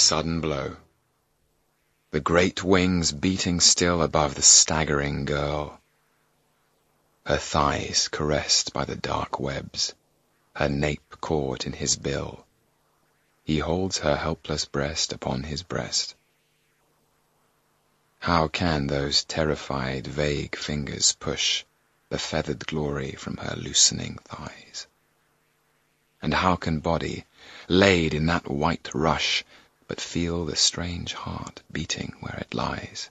Sudden 0.00 0.40
blow. 0.40 0.76
The 2.10 2.20
great 2.20 2.64
wings 2.64 3.12
beating 3.12 3.60
still 3.60 4.02
above 4.02 4.34
the 4.34 4.42
staggering 4.42 5.26
girl. 5.26 5.80
Her 7.26 7.36
thighs 7.36 8.08
caressed 8.08 8.72
by 8.72 8.84
the 8.84 8.96
dark 8.96 9.38
webs, 9.38 9.94
her 10.56 10.68
nape 10.68 11.20
caught 11.20 11.66
in 11.66 11.74
his 11.74 11.94
bill. 11.96 12.44
He 13.44 13.58
holds 13.58 13.98
her 13.98 14.16
helpless 14.16 14.64
breast 14.64 15.12
upon 15.12 15.44
his 15.44 15.62
breast. 15.62 16.14
How 18.20 18.48
can 18.48 18.86
those 18.86 19.24
terrified, 19.24 20.06
vague 20.06 20.56
fingers 20.56 21.12
push 21.12 21.64
the 22.08 22.18
feathered 22.18 22.66
glory 22.66 23.12
from 23.12 23.36
her 23.36 23.54
loosening 23.54 24.18
thighs? 24.24 24.86
And 26.20 26.34
how 26.34 26.56
can 26.56 26.80
body, 26.80 27.24
laid 27.68 28.14
in 28.14 28.26
that 28.26 28.50
white 28.50 28.90
rush, 28.92 29.44
but 29.90 30.00
feel 30.00 30.44
the 30.44 30.54
strange 30.54 31.14
heart 31.14 31.62
beating 31.72 32.14
where 32.20 32.36
it 32.36 32.54
lies? 32.54 33.10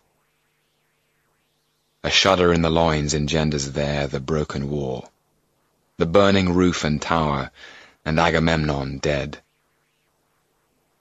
A 2.06 2.10
shudder 2.10 2.54
in 2.54 2.62
the 2.62 2.70
loins 2.70 3.14
engenders 3.14 3.74
there 3.74 4.08
the 4.08 4.22
broken 4.22 4.70
wall, 4.70 5.12
the 5.98 6.06
burning 6.06 6.54
roof 6.54 6.86
and 6.86 7.02
tower, 7.02 7.52
and 8.06 8.18
Agamemnon 8.18 8.98
dead. 8.98 9.42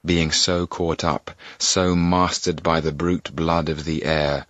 Being 0.05 0.33
so 0.33 0.67
caught 0.67 1.05
up, 1.05 1.31
so 1.59 1.95
mastered 1.95 2.65
by 2.65 2.81
the 2.81 2.91
brute 2.91 3.37
blood 3.37 3.69
of 3.69 3.85
the 3.85 4.03
air, 4.05 4.49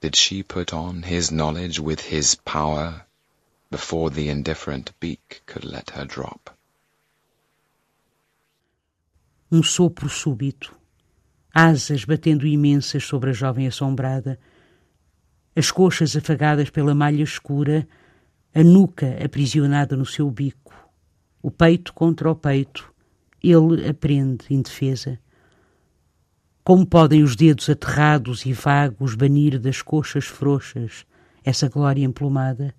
did 0.00 0.16
she 0.16 0.42
put 0.42 0.72
on 0.72 1.02
his 1.02 1.30
knowledge 1.30 1.78
with 1.78 2.00
his 2.00 2.36
power 2.36 3.04
before 3.70 4.08
the 4.08 4.30
indifferent 4.30 4.98
beak 4.98 5.42
could 5.44 5.66
let 5.66 5.90
her 5.90 6.06
drop? 6.06 6.55
Um 9.50 9.62
sopro 9.62 10.08
súbito, 10.08 10.76
asas 11.54 12.04
batendo 12.04 12.48
imensas 12.48 13.04
sobre 13.04 13.30
a 13.30 13.32
jovem 13.32 13.68
assombrada, 13.68 14.40
as 15.54 15.70
coxas 15.70 16.16
afagadas 16.16 16.68
pela 16.68 16.96
malha 16.96 17.22
escura, 17.22 17.86
a 18.52 18.64
nuca 18.64 19.16
aprisionada 19.24 19.96
no 19.96 20.04
seu 20.04 20.28
bico, 20.32 20.74
o 21.40 21.48
peito 21.48 21.94
contra 21.94 22.28
o 22.28 22.34
peito, 22.34 22.92
ele 23.40 23.88
aprende 23.88 24.46
indefesa. 24.50 25.16
Como 26.64 26.84
podem 26.84 27.22
os 27.22 27.36
dedos 27.36 27.70
aterrados 27.70 28.44
e 28.44 28.52
vagos 28.52 29.14
banir 29.14 29.60
das 29.60 29.80
coxas 29.80 30.24
frouxas 30.24 31.06
essa 31.44 31.68
glória 31.68 32.04
emplumada? 32.04 32.74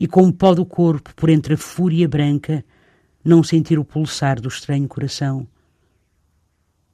E 0.00 0.08
como 0.08 0.32
pode 0.32 0.62
o 0.62 0.64
corpo, 0.64 1.14
por 1.14 1.28
entre 1.28 1.52
a 1.52 1.58
fúria 1.58 2.08
branca, 2.08 2.64
não 3.22 3.42
sentir 3.42 3.78
o 3.78 3.84
pulsar 3.84 4.40
do 4.40 4.48
estranho 4.48 4.88
coração? 4.88 5.46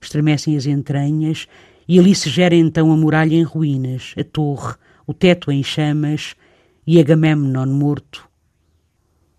Estremecem 0.05 0.57
as 0.57 0.67
entranhas 0.67 1.47
e 1.89 1.99
ali 1.99 2.15
se 2.15 2.29
gera 2.31 2.55
então 2.55 2.93
a 2.93 2.97
muralha 2.97 3.35
em 3.35 3.43
ruínas, 3.43 4.15
a 4.19 4.25
torre, 4.25 4.75
o 5.07 5.13
teto 5.13 5.51
em 5.51 5.63
chamas 5.63 6.35
e 6.87 7.01
Agamemnon 7.01 7.67
morto. 7.67 8.29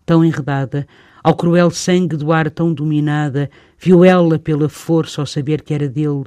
Tão 0.05 0.23
enredada, 0.23 0.87
ao 1.23 1.35
cruel 1.35 1.71
sangue 1.71 2.17
do 2.17 2.31
ar 2.31 2.51
tão 2.51 2.73
dominada, 2.73 3.49
viu 3.79 4.03
ela 4.03 4.37
pela 4.37 4.69
força 4.69 5.21
ao 5.21 5.25
saber 5.25 5.61
que 5.61 5.73
era 5.73 5.89
dele, 5.89 6.23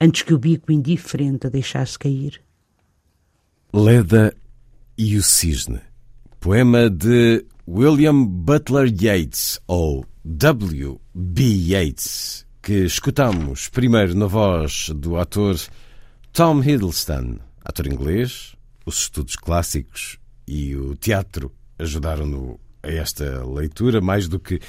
antes 0.00 0.22
que 0.22 0.32
o 0.32 0.38
bico 0.38 0.72
indiferente 0.72 1.46
a 1.46 1.50
deixasse 1.50 1.98
cair. 1.98 2.40
Leda 3.72 4.34
e 4.96 5.16
o 5.16 5.22
Cisne, 5.22 5.80
poema 6.40 6.88
de 6.88 7.44
William 7.68 8.24
Butler 8.24 8.86
Yeats, 8.86 9.60
ou 9.66 10.06
W. 10.24 11.00
B. 11.14 11.42
Yeats, 11.42 12.43
que 12.64 12.86
escutamos 12.86 13.68
primeiro 13.68 14.14
na 14.14 14.24
voz 14.24 14.88
do 14.88 15.18
ator 15.18 15.60
Tom 16.32 16.62
Hiddleston, 16.62 17.38
ator 17.62 17.86
inglês, 17.86 18.56
os 18.86 19.00
estudos 19.00 19.36
clássicos 19.36 20.18
e 20.48 20.74
o 20.74 20.96
teatro 20.96 21.52
ajudaram-no 21.78 22.58
a 22.82 22.90
esta 22.90 23.44
leitura, 23.44 24.00
mais 24.00 24.28
do 24.28 24.40
que 24.40 24.60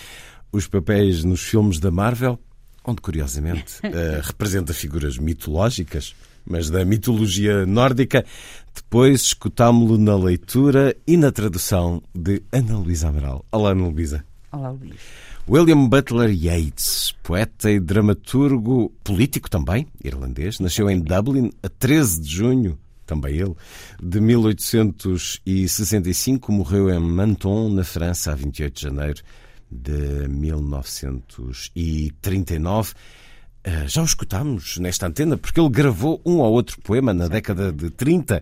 os 0.51 0.67
papéis 0.67 1.23
nos 1.23 1.41
filmes 1.41 1.79
da 1.79 1.89
Marvel, 1.89 2.37
onde, 2.85 2.99
curiosamente, 3.01 3.77
uh, 3.77 4.19
representa 4.27 4.73
figuras 4.73 5.17
mitológicas, 5.17 6.13
mas 6.45 6.69
da 6.69 6.83
mitologia 6.83 7.65
nórdica. 7.65 8.25
Depois 8.75 9.21
escutámo-lo 9.21 9.97
na 9.97 10.17
leitura 10.17 10.93
e 11.07 11.15
na 11.15 11.31
tradução 11.31 12.03
de 12.13 12.43
Ana 12.51 12.77
Luísa 12.77 13.07
Amaral. 13.07 13.45
Olá, 13.49 13.71
Ana 13.71 13.87
Luísa. 13.87 14.25
Olá, 14.55 14.71
Luís. 14.71 14.95
William 15.49 15.89
Butler 15.89 16.29
Yeats, 16.31 17.13
poeta 17.21 17.69
e 17.69 17.77
dramaturgo, 17.77 18.89
político 19.03 19.49
também, 19.49 19.85
irlandês, 20.01 20.61
nasceu 20.61 20.89
em 20.89 21.01
Dublin 21.01 21.51
a 21.61 21.67
13 21.67 22.21
de 22.21 22.33
junho, 22.33 22.79
também 23.05 23.35
ele, 23.35 23.53
de 24.01 24.21
1865, 24.21 26.53
morreu 26.53 26.89
em 26.89 27.01
Menton, 27.01 27.67
na 27.67 27.83
França, 27.83 28.31
a 28.31 28.35
28 28.35 28.73
de 28.73 28.81
janeiro 28.81 29.21
de 29.69 30.25
1939. 30.29 32.93
Uh, 33.67 33.87
já 33.87 34.01
o 34.01 34.05
escutámos 34.05 34.77
nesta 34.77 35.07
antena, 35.07 35.35
porque 35.35 35.59
ele 35.59 35.69
gravou 35.69 36.21
um 36.25 36.37
ou 36.37 36.53
outro 36.53 36.79
poema 36.81 37.13
na 37.13 37.27
década 37.27 37.73
de 37.73 37.89
30, 37.89 38.41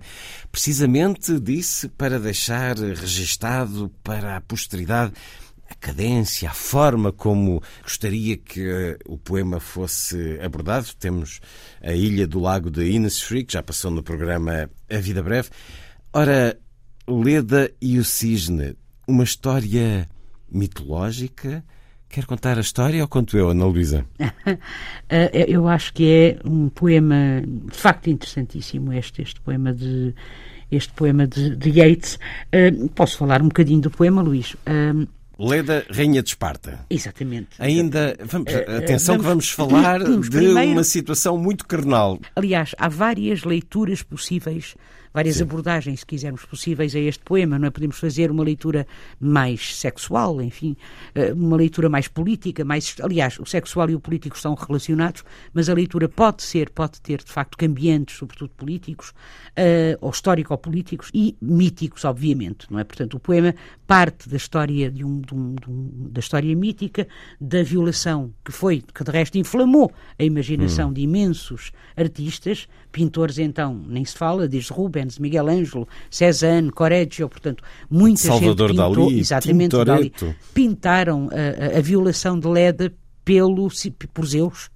precisamente 0.52 1.40
disse 1.40 1.88
para 1.88 2.20
deixar 2.20 2.78
registado 2.78 3.90
para 4.04 4.38
a 4.38 4.42
posteridade 4.42 5.14
a 5.74 5.76
cadência, 5.76 6.50
a 6.50 6.54
forma 6.54 7.12
como 7.12 7.62
gostaria 7.82 8.38
que 8.38 8.62
uh, 8.62 8.98
o 9.08 9.18
poema 9.18 9.60
fosse 9.60 10.40
abordado. 10.40 10.88
Temos 11.00 11.40
a 11.82 11.94
Ilha 11.94 12.28
do 12.28 12.40
Lago 12.40 12.70
de 12.70 12.92
Innisfree, 12.92 13.44
que 13.44 13.54
já 13.54 13.64
passou 13.64 13.90
no 13.90 14.04
programa 14.04 14.70
A 14.90 14.98
Vida 14.98 15.24
Breve. 15.24 15.50
Ora, 16.14 16.58
Leda 17.08 17.72
e 17.82 17.98
o 17.98 18.04
Cisne, 18.04 18.78
uma 19.08 19.24
história 19.24 20.08
mitológica. 20.50 21.66
Quer 22.08 22.26
contar 22.26 22.60
a 22.60 22.62
história 22.62 23.02
ou 23.02 23.08
conto 23.08 23.36
eu, 23.36 23.50
Ana 23.50 23.66
Luísa? 23.66 24.06
eu 25.48 25.68
acho 25.68 25.92
que 25.94 26.06
é 26.06 26.48
um 26.48 26.70
poema 26.70 27.42
de 27.44 27.76
facto 27.76 28.12
interessantíssimo 28.12 28.94
este, 28.94 29.24
este 29.24 29.42
poema 29.42 29.74
de 29.74 30.14
este 30.72 30.94
poema 30.94 31.28
de, 31.28 31.56
de 31.56 31.70
Yeats. 31.70 32.20
Uh, 32.54 32.90
posso 32.90 33.18
falar 33.18 33.42
um 33.42 33.48
bocadinho 33.48 33.82
do 33.82 33.92
poema, 33.92 34.22
Luís? 34.22 34.54
Uh, 34.54 35.08
Leda, 35.38 35.86
Rainha 35.90 36.22
de 36.22 36.30
Esparta. 36.30 36.86
Exatamente. 36.90 37.50
Ainda, 37.60 38.16
vamos, 38.24 38.54
atenção 38.54 39.18
vamos, 39.18 39.52
que 39.52 39.58
vamos 39.58 39.74
falar 39.74 40.00
vamos 40.00 40.30
de 40.30 40.38
primeiro, 40.38 40.72
uma 40.72 40.84
situação 40.84 41.38
muito 41.38 41.66
carnal. 41.66 42.20
Aliás, 42.36 42.76
há 42.78 42.88
várias 42.88 43.44
leituras 43.44 44.04
possíveis 44.04 44.76
várias 45.14 45.38
Sim. 45.38 45.44
abordagens, 45.44 46.00
se 46.02 46.06
quisermos, 46.06 46.44
possíveis 46.46 46.96
a 46.96 47.00
este 47.00 47.24
poema. 47.24 47.60
Não 47.60 47.68
é? 47.68 47.72
Podemos 47.72 47.98
fazer 47.98 48.32
uma 48.32 48.44
leitura 48.44 48.88
mais 49.20 49.76
sexual, 49.78 50.42
enfim, 50.42 50.76
eh, 51.14 51.34
uma 51.34 51.56
leitura 51.56 51.90
mais 51.90 52.08
política, 52.08 52.66
mais. 52.66 52.96
Aliás, 53.02 53.40
o 53.40 53.46
sexual 53.46 53.90
e 53.90 53.96
o 53.96 54.00
político 54.00 54.36
estão 54.36 54.56
relacionados, 54.56 55.24
mas 55.54 55.70
a 55.70 55.74
leitura 55.74 56.10
pode 56.10 56.44
ser, 56.44 56.70
pode 56.70 57.00
ter, 57.02 57.24
de 57.24 57.32
facto, 57.32 57.58
cambiantes, 57.58 58.18
sobretudo 58.18 58.52
políticos, 58.52 59.10
uh, 59.10 59.98
ou 60.02 60.10
histórico-políticos 60.10 61.10
e 61.14 61.36
míticos, 61.42 62.06
obviamente, 62.06 62.68
não 62.72 62.80
é? 62.80 62.84
Portanto, 62.84 63.16
o 63.16 63.20
poema 63.20 63.54
parte 63.86 64.30
da 64.30 64.38
história 64.38 64.90
de 64.90 65.04
um, 65.04 65.22
de 65.22 65.34
um, 65.34 65.56
de 65.56 65.70
um, 65.70 66.10
da 66.12 66.20
história 66.20 66.56
mítica 66.56 67.08
da 67.40 67.62
violação 67.62 68.34
que 68.44 68.52
foi, 68.52 68.82
que 68.94 69.04
de 69.04 69.12
resto 69.12 69.38
inflamou 69.38 69.92
a 70.18 70.24
imaginação 70.24 70.90
hum. 70.90 70.94
de 70.94 71.02
imensos 71.02 71.72
artistas, 71.96 72.68
pintores 72.92 73.38
então, 73.38 73.76
nem 73.88 74.04
se 74.06 74.18
fala, 74.18 74.48
desde 74.48 74.72
Rubens 74.72 75.03
Miguel 75.20 75.48
Ângelo, 75.48 75.88
Cézanne, 76.10 76.72
Correggio, 76.72 77.30
portanto, 77.30 77.64
muita 77.90 78.22
Salvador 78.22 78.70
gente 78.70 78.78
pintou, 78.78 79.06
Dali, 79.06 79.20
exatamente, 79.20 79.86
Dali, 79.86 80.14
pintaram 80.54 81.30
a, 81.32 81.76
a, 81.76 81.78
a, 81.80 81.82
violação 81.82 82.40
de 82.40 82.48
Leda 82.48 82.94
pelo, 83.24 83.70
por 84.14 84.26
Zeus, 84.26 84.70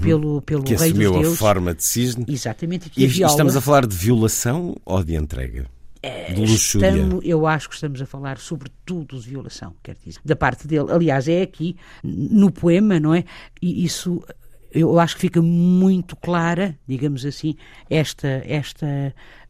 pelo, 0.00 0.42
pelo 0.42 0.62
que 0.62 0.74
rei 0.74 0.88
assumiu 0.90 1.10
dos 1.10 1.18
a 1.18 1.22
deuses. 1.22 1.38
forma 1.38 1.74
de 1.74 1.84
cisne. 1.84 2.24
Exatamente. 2.28 2.90
E 2.96 3.04
a 3.04 3.08
viola- 3.08 3.32
estamos 3.32 3.56
a 3.56 3.60
falar 3.60 3.86
de 3.86 3.96
violação 3.96 4.76
ou 4.84 5.02
de 5.02 5.14
entrega? 5.14 5.66
de 6.34 6.40
luxúria. 6.40 6.88
Estamos, 6.88 7.24
eu 7.24 7.46
acho 7.46 7.68
que 7.68 7.76
estamos 7.76 8.02
a 8.02 8.06
falar 8.06 8.38
sobretudo 8.38 9.20
de 9.20 9.30
violação, 9.30 9.72
quer 9.82 9.96
dizer, 10.04 10.20
da 10.24 10.34
parte 10.34 10.66
dele. 10.66 10.90
Aliás, 10.90 11.28
é 11.28 11.42
aqui, 11.42 11.76
no 12.02 12.50
poema, 12.50 12.98
não 12.98 13.14
é? 13.14 13.24
E 13.60 13.84
isso, 13.84 14.20
eu 14.74 14.98
acho 14.98 15.14
que 15.16 15.20
fica 15.20 15.42
muito 15.42 16.16
clara, 16.16 16.78
digamos 16.88 17.24
assim, 17.26 17.54
esta, 17.90 18.42
esta 18.46 18.86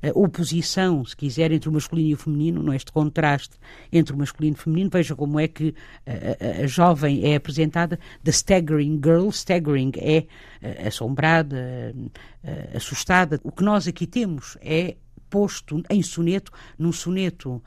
eh, 0.02 0.12
oposição, 0.14 1.04
se 1.04 1.16
quiser, 1.16 1.52
entre 1.52 1.68
o 1.68 1.72
masculino 1.72 2.08
e 2.10 2.14
o 2.14 2.16
feminino, 2.16 2.72
é? 2.72 2.76
este 2.76 2.90
contraste 2.92 3.56
entre 3.92 4.14
o 4.14 4.18
masculino 4.18 4.56
e 4.56 4.58
o 4.58 4.62
feminino. 4.62 4.90
Veja 4.92 5.14
como 5.14 5.38
é 5.38 5.46
que 5.48 5.74
a, 6.06 6.60
a- 6.60 6.64
a 6.64 6.66
jovem 6.66 7.24
é 7.30 7.36
apresentada, 7.36 7.98
the 8.24 8.30
staggering 8.32 9.00
girl, 9.02 9.28
staggering 9.30 9.92
é 9.96 10.26
eh, 10.60 10.88
assombrada, 10.88 11.94
eh, 12.42 12.70
assustada. 12.76 13.40
O 13.44 13.52
que 13.52 13.62
nós 13.62 13.86
aqui 13.86 14.06
temos 14.06 14.58
é 14.60 14.96
posto 15.30 15.82
em 15.88 16.02
soneto, 16.02 16.52
num 16.78 16.92
soneto 16.92 17.62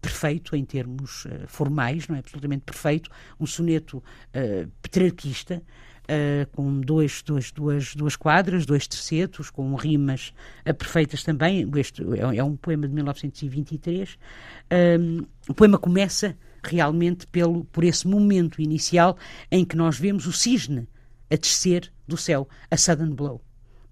perfeito 0.00 0.54
em 0.54 0.64
termos 0.64 1.26
eh, 1.26 1.44
formais, 1.46 2.06
não 2.08 2.16
é 2.16 2.18
absolutamente 2.18 2.62
perfeito, 2.64 3.10
um 3.40 3.46
soneto 3.46 4.02
eh, 4.32 4.66
petrarquista, 4.82 5.62
eh, 6.08 6.46
com 6.52 6.80
dois, 6.80 7.22
dois, 7.22 7.50
duas, 7.50 7.94
duas 7.94 8.16
quadras, 8.16 8.66
dois 8.66 8.86
tercetos, 8.86 9.50
com 9.50 9.74
rimas 9.74 10.32
perfeitas 10.78 11.22
também. 11.22 11.70
Este 11.76 12.02
é, 12.02 12.38
é 12.38 12.44
um 12.44 12.56
poema 12.56 12.86
de 12.88 12.94
1923. 12.94 14.18
Um, 15.00 15.26
o 15.48 15.54
poema 15.54 15.78
começa 15.78 16.36
realmente 16.62 17.26
pelo, 17.26 17.64
por 17.66 17.84
esse 17.84 18.06
momento 18.06 18.60
inicial 18.60 19.16
em 19.50 19.64
que 19.64 19.76
nós 19.76 19.98
vemos 19.98 20.26
o 20.26 20.32
cisne 20.32 20.88
a 21.30 21.36
descer 21.36 21.92
do 22.06 22.16
céu, 22.16 22.48
a 22.70 22.76
sudden 22.76 23.10
blow 23.10 23.42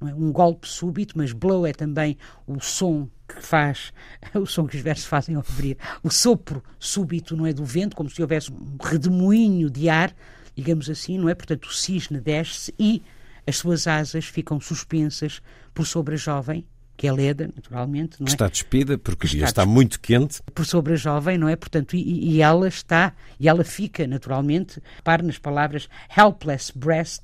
é? 0.09 0.15
um 0.15 0.33
golpe 0.33 0.69
súbito, 0.69 1.17
mas 1.17 1.33
blow 1.33 1.67
é 1.67 1.73
também 1.73 2.17
o 2.47 2.61
som 2.61 3.09
que 3.29 3.43
faz, 3.43 3.93
o 4.35 4.47
som 4.47 4.67
que 4.67 4.77
os 4.77 4.83
versos 4.83 5.07
fazem 5.07 5.35
ao 5.35 5.45
abrir, 5.49 5.77
o 6.03 6.11
sopro 6.11 6.63
súbito, 6.79 7.37
não 7.37 7.47
é, 7.47 7.53
do 7.53 7.65
vento, 7.65 7.97
como 7.97 8.11
se 8.11 8.21
houvesse 8.21 8.53
um 8.53 8.77
redemoinho 8.83 9.71
de 9.71 9.89
ar, 9.89 10.15
digamos 10.57 10.89
assim, 10.91 11.19
não 11.19 11.29
é? 11.29 11.35
Portanto, 11.35 11.67
o 11.67 11.73
cisne 11.73 12.21
desce 12.21 12.75
e 12.79 13.03
as 13.47 13.57
suas 13.57 13.87
asas 13.87 14.25
ficam 14.27 14.61
suspensas 14.61 15.43
por 15.75 15.87
sobre 15.87 16.15
a 16.15 16.19
jovem, 16.19 16.65
que 16.97 17.07
é 17.09 17.13
Leda, 17.13 17.51
naturalmente, 17.55 18.21
não 18.21 18.27
é? 18.27 18.31
Está 18.31 18.49
despida 18.49 18.97
porque 18.97 19.27
Está 19.27 19.45
está 19.45 19.67
muito 19.67 19.99
quente. 20.01 20.41
por 20.55 20.65
sobre 20.65 20.93
a 20.93 20.97
jovem, 20.97 21.37
não 21.39 21.49
é? 21.49 21.57
Portanto, 21.57 21.97
e, 21.97 22.35
e 22.35 22.43
ela 22.43 22.69
está, 22.69 23.15
e 23.41 23.49
ela 23.49 23.65
fica, 23.65 24.07
naturalmente, 24.07 24.81
para 25.03 25.23
nas 25.23 25.39
palavras 25.39 25.89
helpless 26.17 26.73
breast, 26.77 27.23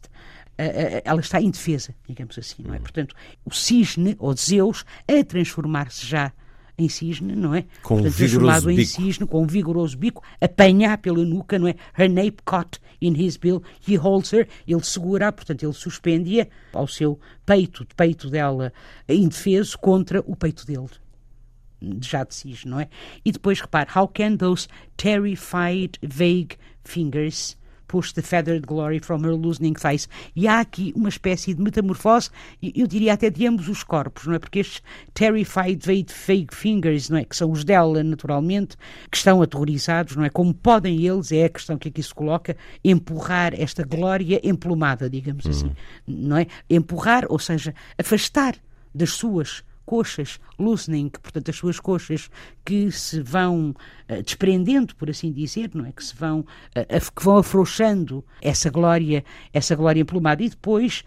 ela 1.05 1.21
está 1.21 1.41
indefesa, 1.41 1.95
digamos 2.09 2.37
assim, 2.37 2.65
não 2.65 2.75
é? 2.75 2.81
Portanto, 2.81 3.15
o 3.45 3.55
cisne, 3.55 4.17
ou 4.19 4.35
Zeus, 4.35 4.85
a 5.07 5.23
transformar-se 5.25 6.05
já 6.05 6.33
em 6.79 6.89
cisne, 6.89 7.35
não 7.35 7.55
é? 7.55 7.65
Com 7.83 7.97
um 7.97 8.03
Portanto, 8.03 8.15
vigoroso 8.15 8.39
transformado 8.39 8.71
em 8.71 8.77
bico. 8.77 8.91
cisne, 8.91 9.27
com 9.27 9.43
um 9.43 9.47
vigoroso 9.47 9.97
bico, 9.99 10.23
apanhar 10.41 10.99
pela 10.99 11.25
nuca, 11.25 11.59
não 11.59 11.67
é? 11.67 11.75
Her 11.99 12.09
nape 12.09 12.37
caught 12.45 12.79
in 13.01 13.15
his 13.15 13.37
bill, 13.37 13.63
he 13.87 13.97
holds 13.97 14.33
her, 14.33 14.47
ele 14.67 14.83
segura, 14.83 15.33
portanto, 15.33 15.63
ele 15.65 15.73
suspende-a 15.73 16.47
ao 16.73 16.87
seu 16.87 17.19
peito, 17.45 17.87
peito 17.97 18.31
dela 18.31 18.73
indefeso, 19.09 19.77
contra 19.79 20.21
o 20.21 20.37
peito 20.37 20.65
dele 20.65 20.89
já 22.03 22.25
de 22.25 22.35
cisne, 22.35 22.71
não 22.71 22.81
é? 22.81 22.89
E 23.25 23.31
depois 23.31 23.61
repare, 23.61 23.89
how 23.95 24.09
can 24.09 24.37
those 24.37 24.67
terrified 24.97 25.99
vague 26.03 26.57
fingers 26.85 27.57
push 27.89 28.13
the 28.13 28.23
feathered 28.23 28.67
glory 28.67 29.01
from 29.01 29.25
her 29.25 29.35
loosening 29.35 29.75
thighs? 29.75 30.09
E 30.37 30.47
há 30.47 30.61
aqui 30.61 30.93
uma 30.95 31.09
espécie 31.09 31.55
de 31.55 31.61
metamorfose, 31.61 32.31
eu 32.63 32.87
diria 32.87 33.15
até 33.15 33.31
de 33.31 33.47
ambos 33.47 33.69
os 33.69 33.83
corpos, 33.83 34.27
não 34.27 34.35
é? 34.35 34.39
Porque 34.39 34.61
estes 34.61 34.83
terrified 35.15 35.85
vague, 35.85 36.13
vague 36.27 36.55
fingers, 36.55 37.09
não 37.09 37.19
é? 37.19 37.25
Que 37.25 37.35
são 37.35 37.51
os 37.51 37.65
dela, 37.65 38.05
naturalmente, 38.05 38.77
que 39.11 39.17
estão 39.17 39.43
aterrorizados, 39.43 40.15
não 40.15 40.25
é? 40.25 40.31
Como 40.31 40.55
podem 40.55 41.05
eles, 41.05 41.33
é 41.33 41.47
a 41.47 41.49
questão 41.49 41.77
que 41.77 41.89
aqui 41.89 42.03
se 42.03 42.15
coloca, 42.15 42.57
empurrar 42.85 43.53
esta 43.59 43.83
glória 43.83 44.41
emplumada, 44.45 45.11
digamos 45.11 45.47
assim, 45.47 45.73
não 46.07 46.37
é? 46.37 46.47
Empurrar, 46.69 47.25
ou 47.29 47.39
seja, 47.39 47.75
afastar 47.99 48.55
das 48.95 49.11
suas 49.11 49.63
coxas 49.93 50.31
loosening, 50.59 51.09
portanto, 51.09 51.49
as 51.51 51.57
suas 51.57 51.79
coxas 51.81 52.31
que 52.65 52.91
se 52.93 53.21
vão 53.23 53.75
eh, 54.09 54.23
desprendendo, 54.23 54.95
por 54.97 55.09
assim 55.09 55.33
dizer, 55.33 55.71
não 55.75 55.87
é? 55.87 55.93
Que 55.93 56.05
se 56.05 56.15
vão, 56.15 56.45
af- 56.97 57.11
que 57.17 57.25
vão 57.25 57.37
afrouxando 57.39 58.23
essa 58.43 58.69
glória, 58.71 59.25
essa 59.53 59.75
glória 59.75 60.01
emplumada. 60.03 60.43
E 60.43 60.49
depois 60.51 61.05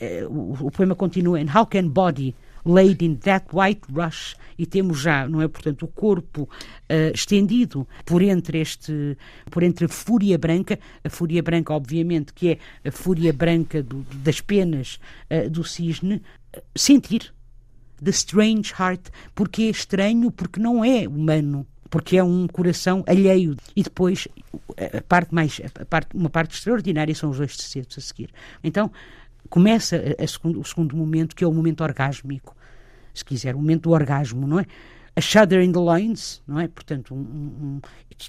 eh, 0.00 0.26
o, 0.28 0.66
o 0.66 0.70
poema 0.70 0.94
continua 0.94 1.40
em 1.40 1.46
How 1.54 1.66
can 1.66 1.88
body 1.88 2.34
laid 2.64 3.04
in 3.04 3.14
that 3.16 3.46
white 3.52 3.82
rush 3.92 4.34
e 4.58 4.66
temos 4.66 4.98
já, 5.00 5.28
não 5.28 5.40
é, 5.40 5.46
portanto, 5.46 5.84
o 5.84 5.88
corpo 5.88 6.48
eh, 6.88 7.12
estendido 7.14 7.86
por 8.04 8.20
entre 8.22 8.58
este, 8.60 9.16
por 9.52 9.62
entre 9.62 9.84
a 9.84 9.88
fúria 9.88 10.36
branca, 10.38 10.76
a 11.04 11.08
fúria 11.10 11.42
branca, 11.42 11.72
obviamente, 11.74 12.32
que 12.32 12.48
é 12.48 12.88
a 12.88 12.90
fúria 12.90 13.32
branca 13.32 13.82
do- 13.82 14.04
das 14.24 14.40
penas 14.40 14.98
eh, 15.30 15.48
do 15.48 15.62
cisne, 15.62 16.20
sentir 16.74 17.32
The 18.02 18.10
Strange 18.10 18.72
Heart, 18.78 19.08
porque 19.34 19.62
é 19.64 19.70
estranho, 19.70 20.30
porque 20.30 20.60
não 20.60 20.84
é 20.84 21.08
humano, 21.08 21.66
porque 21.88 22.16
é 22.16 22.22
um 22.24 22.46
coração 22.46 23.02
alheio. 23.06 23.56
E 23.74 23.82
depois, 23.82 24.28
a 24.98 25.00
parte 25.02 25.34
mais, 25.34 25.60
a 25.80 25.84
parte, 25.84 26.08
uma 26.14 26.28
parte 26.30 26.54
extraordinária 26.54 27.14
são 27.14 27.30
os 27.30 27.38
dois 27.38 27.56
terceiros 27.56 27.96
a 27.96 28.00
seguir. 28.00 28.30
Então, 28.62 28.90
começa 29.48 29.96
a- 30.18 30.22
a 30.24 30.26
segundo- 30.26 30.60
o 30.60 30.64
segundo 30.64 30.96
momento, 30.96 31.34
que 31.34 31.44
é 31.44 31.46
o 31.46 31.52
momento 31.52 31.82
orgásmico, 31.82 32.54
se 33.14 33.24
quiser, 33.24 33.54
o 33.54 33.58
momento 33.58 33.84
do 33.84 33.90
orgasmo, 33.92 34.46
não 34.46 34.60
é? 34.60 34.66
A 35.16 35.20
shudder 35.20 35.62
in 35.62 35.72
the 35.72 35.78
loins, 35.78 36.42
não 36.46 36.60
é? 36.60 36.68
Portanto, 36.68 37.14
um, 37.14 37.18
um- 37.18 37.80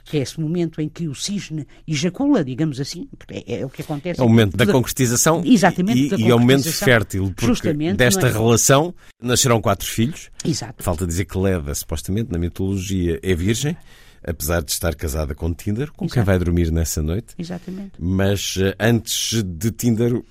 que 0.06 0.18
é 0.18 0.22
esse 0.22 0.39
momento 0.39 0.80
em 0.81 0.88
que 0.89 1.07
o 1.07 1.13
cisne 1.16 1.66
ejacula, 1.88 2.44
digamos 2.44 2.80
assim, 2.80 3.07
é, 3.30 3.60
é 3.60 3.66
o 3.66 3.69
que 3.69 3.81
acontece. 3.81 4.19
É 4.19 4.24
o 4.24 4.28
momento 4.30 4.56
da 4.56 4.66
concretização 4.66 5.42
Exatamente, 5.45 6.00
e, 6.06 6.10
da 6.10 6.18
e 6.18 6.30
é 6.30 6.36
o 6.36 6.39
momento 6.39 6.72
fértil, 6.72 7.25
porque 7.28 7.45
Justamente, 7.45 7.98
desta 7.98 8.28
é? 8.28 8.31
relação 8.31 8.94
nascerão 9.22 9.62
quatro 9.62 9.86
filhos. 9.88 10.30
Exato. 10.45 10.81
Falta 10.84 11.06
dizer 11.06 11.25
que 11.25 11.38
Leda, 11.38 11.74
supostamente, 11.75 12.31
na 12.31 12.38
mitologia, 12.39 13.19
é 13.22 13.33
virgem, 13.36 13.75
apesar 14.24 14.62
de 14.62 14.72
estar 14.72 14.94
casada 14.95 15.33
com 15.36 15.54
Tinder, 15.54 15.92
com 15.92 16.07
quem 16.07 16.24
vai 16.24 16.38
dormir 16.40 16.72
nessa 16.72 17.01
noite. 17.01 17.33
Exatamente. 17.38 17.92
Mas 18.00 18.56
eh, 18.59 18.76
antes 18.80 19.42
de 19.44 19.71
Tinder, 19.71 20.21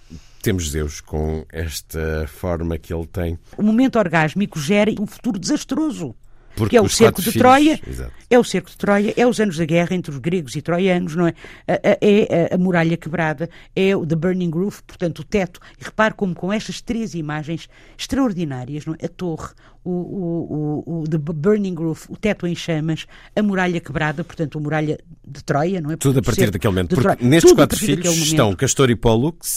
temos 0.42 0.70
Zeus, 0.70 1.00
com 1.00 1.44
esta 1.50 2.26
forma 2.28 2.78
que 2.78 2.92
ele 2.94 3.06
tem. 3.06 3.38
o 3.56 3.62
momento 3.62 3.98
orgásmico 3.98 4.58
gera 4.60 4.90
um 5.00 5.06
futuro 5.06 5.38
desastroso. 5.38 6.14
Porque 6.56 6.70
que 6.70 6.76
é 6.76 6.80
o 6.82 6.88
cerco 6.88 7.20
de 7.22 7.30
filhos- 7.30 7.42
Troia, 7.42 7.80
Exato. 7.86 8.12
é 8.30 8.38
o 8.38 8.42
cerco 8.44 8.70
de 8.70 8.76
Troia, 8.76 9.14
é 9.16 9.26
os 9.26 9.38
anos 9.38 9.56
da 9.58 9.64
guerra 9.64 9.94
entre 9.94 10.10
os 10.10 10.18
gregos 10.18 10.56
e 10.56 10.62
troianos, 10.62 11.14
não 11.14 11.26
é? 11.28 11.34
É 11.66 12.48
a, 12.50 12.54
a 12.54 12.58
muralha 12.58 12.96
quebrada, 12.96 13.48
é 13.74 13.94
o 13.94 14.04
The 14.06 14.16
Burning 14.16 14.50
Roof, 14.50 14.82
portanto 14.86 15.20
o 15.20 15.24
teto. 15.24 15.60
E 15.80 15.84
repare 15.84 16.14
como 16.14 16.34
com 16.34 16.52
estas 16.52 16.80
três 16.80 17.14
imagens 17.14 17.68
extraordinárias, 17.98 18.86
não 18.86 18.94
é? 18.98 19.04
A 19.04 19.08
torre, 19.08 19.52
o, 19.86 19.90
o, 19.90 20.82
o, 20.86 21.00
o 21.02 21.08
The 21.08 21.18
Burning 21.18 21.74
Roof, 21.74 22.06
o 22.10 22.16
teto 22.16 22.46
em 22.46 22.54
chamas, 22.54 23.06
a 23.34 23.42
muralha 23.42 23.80
quebrada, 23.80 24.24
portanto 24.24 24.58
a 24.58 24.60
muralha 24.60 24.98
de 25.24 25.44
Troia, 25.44 25.80
não 25.80 25.92
é? 25.92 25.96
Tudo 25.96 26.18
a 26.18 26.22
partir 26.22 26.50
daquele 26.50 26.72
momento. 26.72 26.96
Porque 26.96 27.24
nestes 27.24 27.52
quatro 27.52 27.78
filhos 27.78 28.16
estão. 28.16 28.54
Castor 28.54 28.90
e 28.90 28.96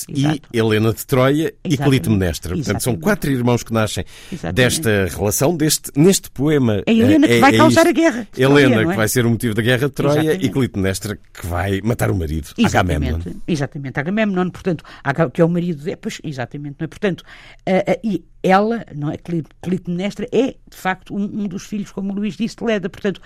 Exato. 0.10 0.50
e 0.54 0.58
Helena 0.58 0.94
de 0.94 1.06
Troia 1.06 1.54
e. 1.64 1.78
Clitemnestra. 1.78 2.56
Portanto, 2.56 2.82
são 2.82 2.96
quatro 2.96 3.32
irmãos 3.32 3.64
que 3.64 3.74
nascem 3.74 4.06
desta 4.54 5.08
relação, 5.08 5.56
deste, 5.56 5.92
neste 5.96 6.30
poema. 6.30 6.84
É 6.86 6.94
Helena 6.94 7.26
eh, 7.26 7.30
que 7.30 7.40
vai 7.40 7.56
é 7.56 7.58
causar 7.58 7.88
a 7.88 7.92
guerra 7.92 8.28
Helena, 8.38 8.76
não 8.76 8.90
é? 8.90 8.94
que 8.94 8.98
vai 8.98 9.08
ser 9.08 9.26
o 9.26 9.30
motivo 9.30 9.56
da 9.56 9.62
guerra 9.62 9.88
de 9.88 9.94
Troia, 9.94 10.34
e 10.34 10.50
Clitemnestra, 10.50 11.18
que 11.34 11.48
vai 11.48 11.82
matar 11.82 12.12
o 12.12 12.16
marido, 12.16 12.50
Agamemnon. 12.64 13.20
Exatamente, 13.48 14.00
Agamemnon, 14.00 14.50
portanto, 14.50 14.84
que 15.34 15.42
é 15.42 15.46
o 15.46 15.50
marido 15.50 15.84
de, 15.84 15.96
pois, 15.96 16.20
exatamente, 16.24 16.76
não 16.80 16.86
é? 16.86 16.88
Portanto, 16.88 17.24
ah, 17.66 17.84
ah, 17.88 18.00
e 18.04 18.24
ela, 18.42 18.86
não 18.96 19.12
é, 19.12 19.18
Cli- 19.18 19.46
Clitemnestra, 19.62 20.28
é, 20.32 20.56
de 20.70 20.78
facto, 20.78 21.16
um, 21.16 21.24
um 21.24 21.48
dos 21.48 21.66
filhos, 21.66 21.92
como 21.92 22.12
o 22.12 22.16
Luís 22.16 22.36
disse, 22.36 22.56
de 22.56 22.64
Leda, 22.64 22.90
portanto, 22.90 23.22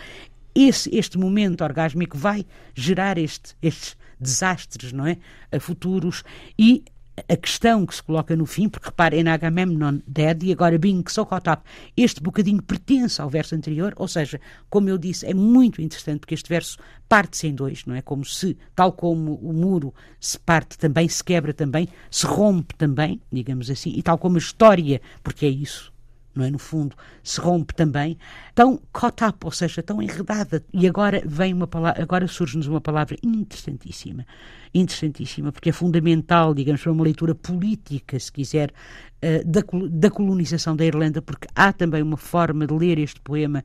esse, 0.55 0.96
este 0.96 1.17
momento 1.17 1.63
orgásmico 1.63 2.17
vai 2.17 2.46
gerar 2.75 3.17
este, 3.17 3.55
estes 3.62 3.96
desastres, 4.20 4.91
não 4.91 5.05
é, 5.05 5.17
a 5.51 5.60
futuros, 5.60 6.24
e 6.58 6.84
a 7.29 7.36
questão 7.38 7.86
que 7.86 7.96
se 7.96 8.01
coloca 8.01 8.36
no 8.36 8.46
fim, 8.46 8.67
porque 8.67 8.88
repare, 8.88 9.20
em 9.20 9.27
Agamemnon 9.27 10.00
dead 10.08 10.43
e 10.43 10.51
agora 10.51 10.77
being 10.77 11.03
so 11.08 11.25
caught 11.25 11.50
up, 11.50 11.63
este 11.96 12.22
bocadinho 12.22 12.62
pertence 12.62 13.22
ao 13.22 13.29
verso 13.29 13.55
anterior, 13.55 13.93
ou 13.98 14.08
seja, 14.08 14.41
como 14.70 14.89
eu 14.89 14.98
disse, 14.98 15.25
é 15.25 15.34
muito 15.34 15.82
interessante 15.82 16.22
porque 16.22 16.34
este 16.34 16.50
verso 16.50 16.77
parte-se 17.08 17.48
em 17.48 17.53
dois, 17.53 17.86
não 17.86 17.93
é? 17.96 18.01
Como 18.01 18.25
se, 18.25 18.58
tal 18.75 18.91
como 18.91 19.36
o 19.36 19.53
muro 19.53 19.93
se 20.20 20.39
parte 20.39 20.77
também, 20.77 21.08
se 21.08 21.24
quebra 21.24 21.53
também, 21.53 21.88
se 22.10 22.25
rompe 22.25 22.74
também, 22.75 23.22
digamos 23.32 23.70
assim, 23.70 23.93
e 23.96 24.01
tal 24.01 24.17
como 24.17 24.38
a 24.38 24.39
história, 24.39 25.00
porque 25.22 25.46
é 25.46 25.50
isso, 25.50 25.92
não 26.35 26.45
é? 26.45 26.51
No 26.51 26.59
fundo, 26.59 26.95
se 27.23 27.39
rompe 27.39 27.73
também, 27.73 28.17
tão 28.55 28.79
caught 28.91 29.23
up, 29.23 29.37
ou 29.43 29.51
seja, 29.51 29.83
tão 29.83 30.01
enredada. 30.01 30.63
E 30.73 30.87
agora 30.87 31.21
vem 31.25 31.53
uma 31.53 31.67
palavra, 31.67 32.01
agora 32.01 32.27
surge-nos 32.27 32.67
uma 32.67 32.81
palavra 32.81 33.15
interessantíssima, 33.23 34.25
interessantíssima, 34.73 35.51
porque 35.51 35.69
é 35.69 35.73
fundamental, 35.73 36.53
digamos, 36.53 36.81
para 36.81 36.91
uma 36.91 37.03
leitura 37.03 37.35
política, 37.35 38.19
se 38.19 38.31
quiser, 38.31 38.71
eh, 39.21 39.43
da, 39.43 39.61
da 39.89 40.09
colonização 40.09 40.75
da 40.75 40.85
Irlanda, 40.85 41.21
porque 41.21 41.47
há 41.55 41.71
também 41.71 42.01
uma 42.01 42.17
forma 42.17 42.65
de 42.67 42.73
ler 42.73 42.99
este 42.99 43.21
poema 43.21 43.63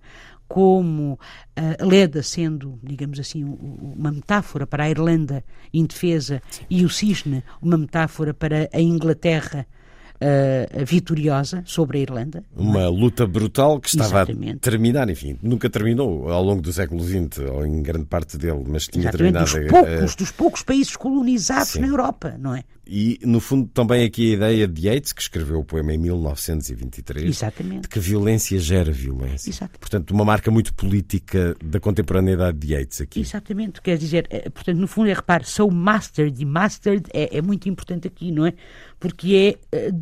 como 0.48 1.12
uh, 1.12 1.86
Leda 1.86 2.22
sendo, 2.22 2.80
digamos 2.82 3.20
assim, 3.20 3.44
uma 3.44 4.10
metáfora 4.10 4.66
para 4.66 4.84
a 4.84 4.90
Irlanda 4.90 5.44
indefesa 5.72 6.42
e 6.70 6.84
o 6.84 6.88
cisne 6.88 7.44
uma 7.60 7.76
metáfora 7.76 8.32
para 8.32 8.68
a 8.72 8.80
Inglaterra 8.80 9.66
uh, 10.20 10.84
vitoriosa 10.84 11.62
sobre 11.64 11.98
a 11.98 12.00
Irlanda. 12.02 12.44
Uma 12.56 12.82
é? 12.82 12.88
luta 12.88 13.26
brutal 13.26 13.80
que 13.80 13.88
estava 13.88 14.22
Exatamente. 14.22 14.56
a 14.56 14.58
terminar, 14.58 15.08
enfim, 15.08 15.38
nunca 15.42 15.70
terminou 15.70 16.30
ao 16.30 16.42
longo 16.42 16.62
do 16.62 16.72
século 16.72 17.02
XX, 17.02 17.38
ou 17.50 17.66
em 17.66 17.82
grande 17.82 18.06
parte 18.06 18.36
dele, 18.36 18.64
mas 18.66 18.86
tinha 18.86 19.08
Exatamente, 19.08 19.32
terminado. 19.32 19.60
Dos 19.60 19.70
poucos, 19.70 20.14
dos 20.16 20.30
poucos 20.32 20.62
países 20.62 20.96
colonizados 20.96 21.68
Sim. 21.68 21.80
na 21.80 21.88
Europa, 21.88 22.36
não 22.38 22.54
é? 22.54 22.64
E, 22.90 23.18
no 23.22 23.38
fundo, 23.38 23.68
também 23.68 24.02
aqui 24.02 24.30
a 24.30 24.34
ideia 24.34 24.66
de 24.66 24.88
Yeats, 24.88 25.12
que 25.12 25.20
escreveu 25.20 25.58
o 25.58 25.64
poema 25.64 25.92
em 25.92 25.98
1923, 25.98 27.28
Exatamente. 27.28 27.82
de 27.82 27.88
que 27.88 28.00
violência 28.00 28.58
gera 28.58 28.90
violência. 28.90 29.50
Exato. 29.50 29.78
Portanto, 29.78 30.10
uma 30.12 30.24
marca 30.24 30.50
muito 30.50 30.72
política 30.72 31.54
da 31.62 31.78
contemporaneidade 31.78 32.56
de 32.56 32.72
Yeats 32.72 33.02
aqui. 33.02 33.20
Exatamente, 33.20 33.82
quer 33.82 33.98
dizer, 33.98 34.26
é, 34.30 34.48
portanto, 34.48 34.78
no 34.78 34.88
fundo 34.88 35.10
é, 35.10 35.12
repare, 35.12 35.44
so 35.44 35.70
mastered, 35.70 36.40
e 36.40 36.46
mastered 36.46 37.04
é, 37.12 37.36
é 37.36 37.42
muito 37.42 37.68
importante 37.68 38.08
aqui, 38.08 38.32
não 38.32 38.46
é? 38.46 38.54
Porque 38.98 39.58
é, 39.70 39.76
é 39.76 39.92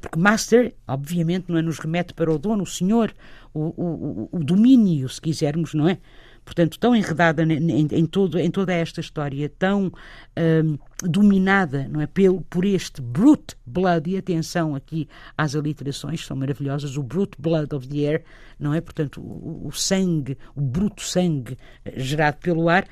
porque 0.00 0.18
master, 0.18 0.74
obviamente, 0.88 1.44
não 1.48 1.56
é, 1.56 1.62
nos 1.62 1.78
remete 1.78 2.12
para 2.12 2.28
o 2.28 2.38
dono, 2.40 2.64
o 2.64 2.66
senhor, 2.66 3.14
o, 3.54 3.60
o, 3.60 4.28
o 4.32 4.42
domínio, 4.42 5.08
se 5.08 5.20
quisermos, 5.20 5.74
não 5.74 5.88
é? 5.88 5.98
Portanto, 6.44 6.78
tão 6.78 6.94
enredada 6.94 7.42
em, 7.42 7.88
em, 7.90 8.06
todo, 8.06 8.38
em 8.38 8.50
toda 8.50 8.72
esta 8.72 9.00
história, 9.00 9.48
tão 9.58 9.92
um, 10.36 10.78
dominada 11.02 11.88
não 11.88 12.00
é, 12.00 12.06
pelo, 12.06 12.42
por 12.42 12.64
este 12.64 13.00
brute 13.00 13.56
blood, 13.66 14.10
e 14.10 14.16
atenção 14.16 14.74
aqui 14.74 15.08
às 15.36 15.54
aliterações, 15.54 16.24
são 16.24 16.36
maravilhosas, 16.36 16.96
o 16.96 17.02
brute 17.02 17.36
blood 17.38 17.74
of 17.74 17.88
the 17.88 18.06
air, 18.08 18.24
não 18.58 18.74
é? 18.74 18.80
Portanto, 18.80 19.20
o, 19.20 19.68
o 19.68 19.72
sangue, 19.72 20.36
o 20.54 20.60
bruto 20.60 21.02
sangue 21.02 21.56
eh, 21.84 21.94
gerado 21.96 22.38
pelo 22.38 22.68
ar, 22.68 22.86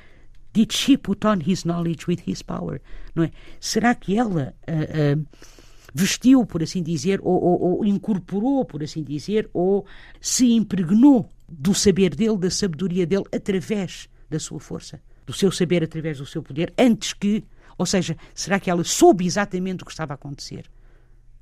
Did 0.53 0.73
she 0.73 0.97
put 0.97 1.25
on 1.25 1.39
his 1.39 1.63
knowledge 1.63 2.07
with 2.07 2.23
his 2.25 2.41
power? 2.41 2.81
Não 3.15 3.23
é? 3.23 3.31
Será 3.59 3.95
que 3.95 4.17
ela 4.17 4.53
uh, 4.67 5.17
uh, 5.17 5.25
vestiu, 5.93 6.45
por 6.45 6.61
assim 6.61 6.83
dizer, 6.83 7.19
ou, 7.23 7.41
ou, 7.41 7.61
ou, 7.61 7.85
incorporou, 7.85 8.65
por 8.65 8.83
assim 8.83 9.03
dizer, 9.03 9.49
ou 9.53 9.85
se 10.19 10.51
impregnou 10.51 11.29
do 11.51 11.73
saber 11.73 12.15
dele, 12.15 12.37
da 12.37 12.49
sabedoria 12.49 13.05
dele, 13.05 13.25
através 13.33 14.07
da 14.29 14.39
sua 14.39 14.59
força, 14.59 15.01
do 15.25 15.33
seu 15.33 15.51
saber 15.51 15.83
através 15.83 16.17
do 16.17 16.25
seu 16.25 16.41
poder, 16.41 16.73
antes 16.77 17.13
que, 17.13 17.43
ou 17.77 17.85
seja, 17.85 18.15
será 18.33 18.59
que 18.59 18.69
ela 18.69 18.83
soube 18.83 19.25
exatamente 19.25 19.83
o 19.83 19.85
que 19.85 19.91
estava 19.91 20.13
a 20.13 20.15
acontecer? 20.15 20.69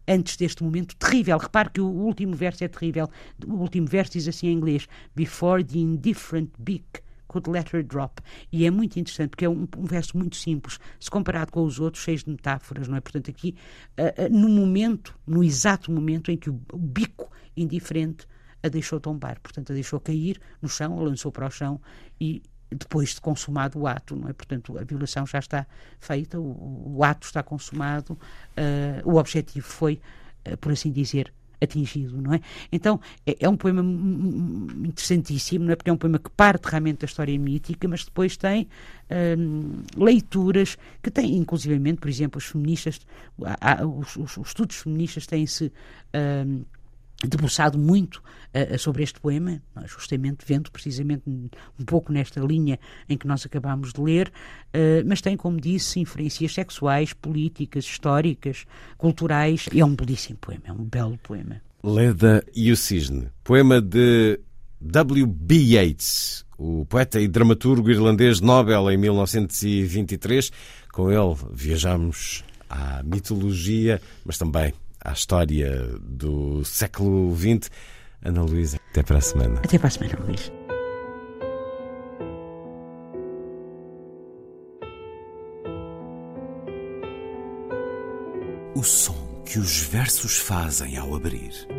Antes 0.07 0.35
deste 0.35 0.63
momento 0.63 0.95
terrível. 0.95 1.37
Repare 1.37 1.69
que 1.69 1.79
o 1.79 1.87
último 1.87 2.35
verso 2.35 2.63
é 2.63 2.67
terrível. 2.67 3.07
O 3.45 3.57
último 3.57 3.85
verso 3.85 4.13
diz 4.13 4.27
assim 4.27 4.47
em 4.47 4.53
inglês: 4.53 4.87
Before 5.15 5.63
the 5.63 5.77
indifferent 5.77 6.49
beak 6.57 7.03
could 7.27 7.47
let 7.47 7.71
her 7.71 7.83
drop. 7.83 8.19
E 8.51 8.65
é 8.65 8.71
muito 8.71 8.99
interessante, 8.99 9.29
porque 9.29 9.45
é 9.45 9.49
um, 9.49 9.67
um, 9.77 9.85
verso 9.85 10.17
muito 10.17 10.35
simples, 10.35 10.79
se 10.99 11.11
comparado 11.11 11.51
com 11.51 11.63
os 11.63 11.79
outros, 11.79 12.03
cheios 12.03 12.23
de 12.23 12.31
metáforas, 12.31 12.87
não 12.87 12.97
é? 12.97 13.01
Portanto, 13.01 13.29
aqui, 13.29 13.55
uh, 13.99 14.25
uh, 14.25 14.35
no 14.35 14.49
momento, 14.49 15.15
no 15.27 15.43
exato 15.43 15.91
momento 15.91 16.31
em 16.31 16.37
que 16.37 16.49
o, 16.49 16.59
o 16.73 16.77
bico 16.79 17.31
indiferente 17.55 18.25
a 18.61 18.69
deixou 18.69 18.99
tombar, 18.99 19.39
portanto, 19.39 19.71
a 19.71 19.73
deixou 19.73 19.99
cair 19.99 20.39
no 20.61 20.69
chão, 20.69 20.99
a 20.99 21.03
lançou 21.03 21.31
para 21.31 21.47
o 21.47 21.51
chão 21.51 21.79
e 22.19 22.41
depois 22.71 23.15
de 23.15 23.21
consumado 23.21 23.79
o 23.79 23.87
ato, 23.87 24.15
não 24.15 24.29
é? 24.29 24.33
Portanto, 24.33 24.77
a 24.77 24.83
violação 24.83 25.25
já 25.25 25.39
está 25.39 25.65
feita, 25.99 26.39
o, 26.39 26.97
o 26.97 27.03
ato 27.03 27.25
está 27.25 27.41
consumado, 27.41 28.13
uh, 28.13 29.11
o 29.11 29.15
objetivo 29.15 29.65
foi, 29.65 29.99
uh, 30.47 30.55
por 30.57 30.71
assim 30.71 30.91
dizer, 30.91 31.33
atingido, 31.61 32.21
não 32.21 32.33
é? 32.33 32.41
Então, 32.71 32.99
é, 33.25 33.35
é, 33.39 33.49
um 33.49 33.57
poema 33.57 33.81
interessantíssimo, 33.81 35.65
não 35.65 35.73
é? 35.73 35.75
Porque 35.75 35.89
é 35.89 35.93
um 35.93 35.97
poema 35.97 36.19
que 36.19 36.29
parte 36.29 36.65
realmente 36.65 36.99
da 36.99 37.05
história 37.05 37.37
mítica, 37.37 37.87
mas 37.87 38.05
depois 38.05 38.37
tem 38.37 38.63
uh, 39.09 40.03
leituras 40.03 40.77
que 41.01 41.11
têm, 41.11 41.37
inclusivamente, 41.37 41.99
por 41.99 42.09
exemplo, 42.09 42.37
os 42.37 42.45
feministas, 42.45 42.99
há, 43.59 43.85
os, 43.85 44.15
os, 44.15 44.37
os, 44.37 44.47
estudos 44.47 44.77
feministas 44.77 45.27
têm-se 45.27 45.65
uh, 45.65 46.65
debruçado 47.27 47.77
muito 47.77 48.21
uh, 48.53 48.77
sobre 48.79 49.03
este 49.03 49.19
poema, 49.19 49.61
justamente 49.85 50.45
vendo 50.45 50.71
precisamente 50.71 51.23
um 51.27 51.85
pouco 51.85 52.11
nesta 52.11 52.39
linha 52.39 52.79
em 53.09 53.17
que 53.17 53.27
nós 53.27 53.45
acabamos 53.45 53.93
de 53.93 54.01
ler, 54.01 54.31
uh, 54.73 55.05
mas 55.05 55.21
tem, 55.21 55.35
como 55.35 55.59
disse, 55.59 55.99
inferências 55.99 56.53
sexuais, 56.53 57.13
políticas, 57.13 57.85
históricas, 57.85 58.65
culturais, 58.97 59.67
e 59.73 59.81
é 59.81 59.85
um 59.85 59.95
belíssimo 59.95 60.37
poema, 60.39 60.63
é 60.65 60.71
um 60.71 60.83
belo 60.83 61.17
poema. 61.17 61.61
Leda 61.83 62.43
e 62.55 62.71
o 62.71 62.77
Cisne, 62.77 63.27
poema 63.43 63.81
de 63.81 64.39
W.B. 64.81 65.55
Yeats, 65.55 66.45
o 66.57 66.85
poeta 66.85 67.19
e 67.19 67.27
dramaturgo 67.27 67.89
irlandês 67.89 68.41
Nobel 68.41 68.91
em 68.91 68.97
1923. 68.97 70.51
Com 70.91 71.09
ele 71.11 71.35
viajamos 71.53 72.43
à 72.69 73.01
mitologia, 73.03 74.01
mas 74.25 74.37
também 74.37 74.73
à 75.09 75.13
história 75.13 75.71
do 76.01 76.63
século 76.63 77.35
XX. 77.35 77.69
Ana 78.23 78.43
Luísa, 78.43 78.77
até 78.91 79.01
para 79.01 79.17
a 79.17 79.21
semana. 79.21 79.59
Até 79.63 79.77
para 79.77 79.87
a 79.87 79.91
semana, 79.91 80.19
Luís. 80.25 80.51
O 88.75 88.83
som 88.83 89.43
que 89.45 89.57
os 89.57 89.81
versos 89.81 90.37
fazem 90.37 90.97
ao 90.97 91.15
abrir. 91.15 91.78